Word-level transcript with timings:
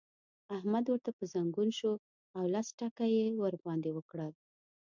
احمد 0.57 0.85
ورته 0.87 1.09
پر 1.17 1.25
ځنګون 1.33 1.69
شو 1.79 1.91
او 2.37 2.43
لس 2.53 2.67
ټکه 2.79 3.05
يې 3.15 3.25
ور 3.41 3.53
باندې 3.65 3.89
وکړل. 3.93 4.31